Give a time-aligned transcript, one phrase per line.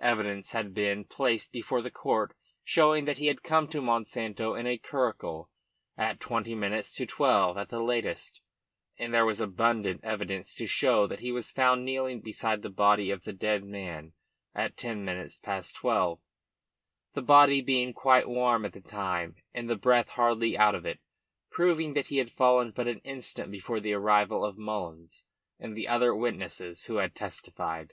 [0.00, 2.34] Evidence had been placed before the court
[2.64, 5.50] showing that he had come to Monsanto in a curricle
[5.96, 8.42] at twenty minutes to twelve at the latest,
[8.98, 13.12] and there was abundant evidence to show that he was found kneeling beside the body
[13.12, 14.14] of the dead man
[14.52, 16.18] at ten minutes past twelve
[17.14, 20.98] the body being quite warm at the time and the breath hardly out of it,
[21.52, 25.24] proving that he had fallen but an instant before the arrival of Mullins
[25.60, 27.92] and the other witnesses who had testified.